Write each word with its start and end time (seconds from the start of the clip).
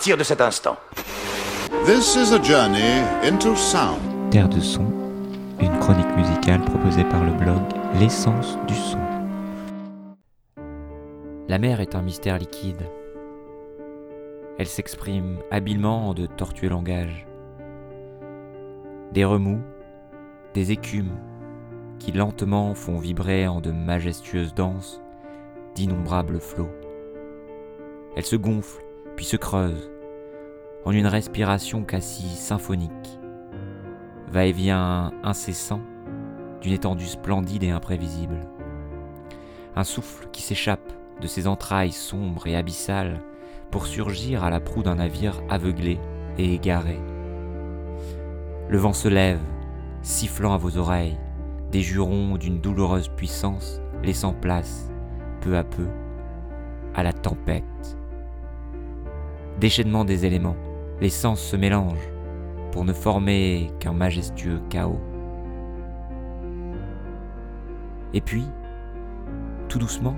partir 0.00 0.16
de 0.16 0.24
cet 0.24 0.40
instant. 0.40 0.78
This 1.84 2.16
is 2.16 2.32
a 2.32 2.42
journey 2.42 3.02
into 3.22 3.54
sound. 3.54 4.00
Terre 4.30 4.48
de 4.48 4.58
son, 4.58 4.86
une 5.60 5.78
chronique 5.78 6.16
musicale 6.16 6.62
proposée 6.62 7.04
par 7.04 7.22
le 7.22 7.32
blog 7.32 7.60
L'essence 7.98 8.56
du 8.66 8.74
son. 8.74 8.98
La 11.48 11.58
mer 11.58 11.80
est 11.80 11.94
un 11.94 12.00
mystère 12.00 12.38
liquide. 12.38 12.80
Elle 14.58 14.68
s'exprime 14.68 15.36
habilement 15.50 16.08
en 16.08 16.14
de 16.14 16.24
tortueux 16.24 16.70
langages. 16.70 17.26
Des 19.12 19.26
remous, 19.26 19.60
des 20.54 20.72
écumes 20.72 21.18
qui 21.98 22.12
lentement 22.12 22.74
font 22.74 22.98
vibrer 22.98 23.46
en 23.46 23.60
de 23.60 23.70
majestueuses 23.70 24.54
danses 24.54 25.02
d'innombrables 25.74 26.40
flots. 26.40 26.72
Elle 28.16 28.24
se 28.24 28.36
gonfle, 28.36 28.82
puis 29.20 29.26
se 29.26 29.36
creuse, 29.36 29.90
en 30.86 30.92
une 30.92 31.06
respiration 31.06 31.84
quasi 31.84 32.26
symphonique, 32.26 33.20
va-et-vient 34.28 35.12
incessant 35.22 35.82
d'une 36.62 36.72
étendue 36.72 37.04
splendide 37.04 37.62
et 37.64 37.68
imprévisible. 37.68 38.48
Un 39.76 39.84
souffle 39.84 40.26
qui 40.32 40.40
s'échappe 40.40 40.90
de 41.20 41.26
ses 41.26 41.48
entrailles 41.48 41.92
sombres 41.92 42.46
et 42.46 42.56
abyssales 42.56 43.20
pour 43.70 43.86
surgir 43.86 44.42
à 44.42 44.48
la 44.48 44.58
proue 44.58 44.82
d'un 44.82 44.94
navire 44.94 45.42
aveuglé 45.50 46.00
et 46.38 46.54
égaré. 46.54 46.98
Le 48.70 48.78
vent 48.78 48.94
se 48.94 49.08
lève, 49.08 49.42
sifflant 50.00 50.54
à 50.54 50.56
vos 50.56 50.78
oreilles, 50.78 51.18
des 51.70 51.82
jurons 51.82 52.38
d'une 52.38 52.62
douloureuse 52.62 53.10
puissance, 53.10 53.82
laissant 54.02 54.32
place, 54.32 54.90
peu 55.42 55.58
à 55.58 55.64
peu, 55.64 55.88
à 56.94 57.02
la 57.02 57.12
tempête. 57.12 57.99
Déchaînement 59.60 60.06
des 60.06 60.24
éléments, 60.24 60.56
les 61.02 61.10
sens 61.10 61.38
se 61.38 61.54
mélangent 61.54 62.08
pour 62.72 62.86
ne 62.86 62.94
former 62.94 63.70
qu'un 63.78 63.92
majestueux 63.92 64.58
chaos. 64.70 65.02
Et 68.14 68.22
puis, 68.22 68.46
tout 69.68 69.78
doucement, 69.78 70.16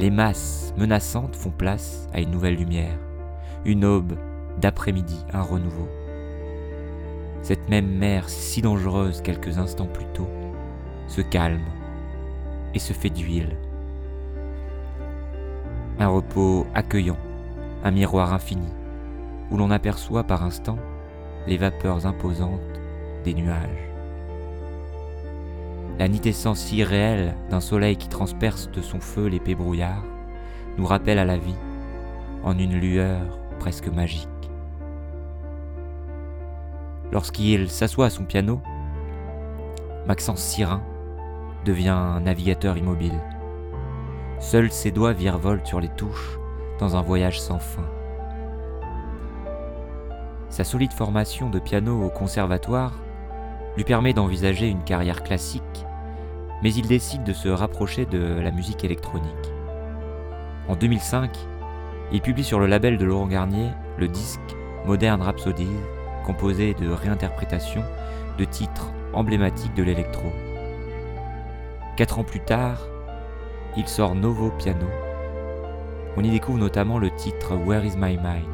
les 0.00 0.10
masses 0.10 0.74
menaçantes 0.76 1.36
font 1.36 1.52
place 1.52 2.08
à 2.12 2.20
une 2.20 2.32
nouvelle 2.32 2.56
lumière, 2.56 2.98
une 3.64 3.84
aube 3.84 4.18
d'après-midi, 4.60 5.24
un 5.32 5.42
renouveau. 5.42 5.88
Cette 7.42 7.68
même 7.68 7.96
mer 7.96 8.28
si 8.28 8.60
dangereuse 8.60 9.22
quelques 9.22 9.58
instants 9.58 9.86
plus 9.86 10.06
tôt 10.14 10.28
se 11.06 11.20
calme 11.20 11.62
et 12.74 12.80
se 12.80 12.92
fait 12.92 13.10
d'huile. 13.10 13.56
Un 16.00 16.08
repos 16.08 16.66
accueillant, 16.74 17.16
un 17.84 17.90
miroir 17.90 18.32
infini, 18.32 18.68
où 19.50 19.56
l'on 19.56 19.70
aperçoit 19.70 20.24
par 20.24 20.44
instant 20.44 20.78
les 21.46 21.56
vapeurs 21.56 22.06
imposantes 22.06 22.60
des 23.24 23.34
nuages. 23.34 23.90
La 25.98 26.08
nitescence 26.08 26.72
irréelle 26.72 27.34
d'un 27.50 27.60
soleil 27.60 27.96
qui 27.96 28.08
transperce 28.08 28.70
de 28.70 28.80
son 28.80 29.00
feu 29.00 29.26
l'épais 29.26 29.54
brouillard 29.54 30.02
nous 30.78 30.86
rappelle 30.86 31.18
à 31.18 31.24
la 31.24 31.36
vie 31.36 31.58
en 32.42 32.58
une 32.58 32.78
lueur 32.78 33.38
presque 33.58 33.88
magique. 33.88 34.28
Lorsqu'il 37.12 37.68
s'assoit 37.68 38.06
à 38.06 38.10
son 38.10 38.24
piano, 38.24 38.60
Maxence 40.06 40.42
Sirin 40.42 40.82
devient 41.64 41.88
un 41.88 42.20
navigateur 42.20 42.78
immobile. 42.78 43.20
Seuls 44.38 44.72
ses 44.72 44.90
doigts 44.90 45.12
virevoltent 45.12 45.66
sur 45.66 45.80
les 45.80 45.88
touches 45.88 46.39
dans 46.80 46.96
un 46.96 47.02
voyage 47.02 47.40
sans 47.40 47.58
fin. 47.58 47.86
Sa 50.48 50.64
solide 50.64 50.92
formation 50.92 51.48
de 51.48 51.60
piano 51.60 52.02
au 52.02 52.08
conservatoire 52.08 52.94
lui 53.76 53.84
permet 53.84 54.12
d'envisager 54.12 54.66
une 54.66 54.82
carrière 54.82 55.22
classique, 55.22 55.86
mais 56.62 56.72
il 56.74 56.88
décide 56.88 57.22
de 57.22 57.32
se 57.32 57.48
rapprocher 57.48 58.06
de 58.06 58.40
la 58.40 58.50
musique 58.50 58.82
électronique. 58.82 59.52
En 60.68 60.74
2005, 60.74 61.30
il 62.12 62.20
publie 62.20 62.44
sur 62.44 62.58
le 62.58 62.66
label 62.66 62.98
de 62.98 63.04
Laurent 63.04 63.28
Garnier 63.28 63.70
le 63.98 64.08
disque 64.08 64.40
Modern 64.86 65.22
Rhapsody 65.22 65.68
composé 66.24 66.74
de 66.74 66.88
réinterprétations 66.90 67.84
de 68.38 68.44
titres 68.44 68.92
emblématiques 69.12 69.74
de 69.74 69.82
l'électro. 69.82 70.32
Quatre 71.96 72.18
ans 72.18 72.24
plus 72.24 72.40
tard, 72.40 72.78
il 73.76 73.86
sort 73.86 74.14
Novo 74.14 74.50
Piano. 74.58 75.09
On 76.16 76.24
y 76.24 76.30
découvre 76.30 76.58
notamment 76.58 76.98
le 76.98 77.10
titre 77.10 77.54
Where 77.54 77.84
is 77.84 77.96
my 77.96 78.16
mind, 78.16 78.48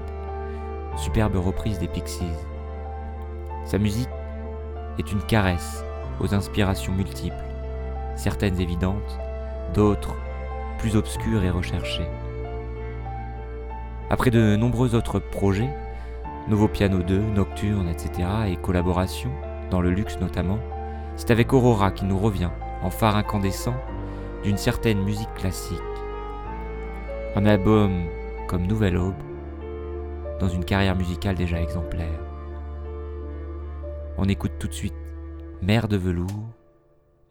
superbe 0.97 1.37
reprise 1.37 1.79
des 1.79 1.89
Pixies. 1.89 2.25
Sa 3.65 3.79
musique 3.79 4.11
est 4.99 5.11
une 5.11 5.23
caresse 5.23 5.83
aux 6.21 6.35
inspirations 6.35 6.93
multiples, 6.93 7.35
certaines 8.15 8.61
évidentes, 8.61 9.19
d'autres 9.75 10.15
plus 10.79 10.97
obscures 10.97 11.45
et 11.45 11.51
recherchées. 11.51 12.07
Après 14.11 14.31
de 14.31 14.55
nombreux 14.57 14.95
autres 14.95 15.19
projets, 15.19 15.71
Nouveau 16.49 16.69
Piano 16.69 17.03
2, 17.03 17.19
Nocturne, 17.19 17.89
etc. 17.89 18.29
et 18.49 18.57
collaboration, 18.57 19.31
dans 19.71 19.81
le 19.81 19.91
luxe 19.91 20.19
notamment, 20.21 20.59
c'est 21.17 21.31
avec 21.31 21.53
Aurora 21.53 21.91
qui 21.91 22.05
nous 22.05 22.19
revient, 22.19 22.51
en 22.83 22.91
phare 22.91 23.17
incandescent, 23.17 23.75
d'une 24.45 24.59
certaine 24.59 25.03
musique 25.03 25.33
classique. 25.35 25.96
Un 27.37 27.45
album 27.45 28.07
comme 28.49 28.67
Nouvelle 28.67 28.97
Aube, 28.97 29.23
dans 30.41 30.49
une 30.49 30.65
carrière 30.65 30.97
musicale 30.97 31.37
déjà 31.37 31.61
exemplaire. 31.61 32.19
On 34.17 34.25
écoute 34.25 34.53
tout 34.59 34.69
de 34.69 34.73
suite 34.73 34.95
Mère 35.61 35.87
de 35.87 35.99
velours, 35.99 36.49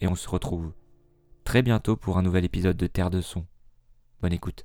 et 0.01 0.07
on 0.07 0.13
se 0.13 0.29
retrouve 0.29 0.73
très 1.43 1.63
bientôt 1.63 1.95
pour 1.95 2.19
un 2.19 2.21
nouvel 2.21 2.45
épisode 2.45 2.77
de 2.77 2.85
Terre 2.85 3.09
de 3.09 3.19
Son. 3.19 3.47
Bonne 4.21 4.33
écoute. 4.33 4.63